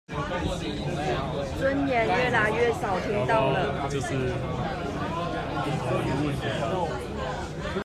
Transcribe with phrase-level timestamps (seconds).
[1.59, 3.87] 尊嚴越來越少聽到了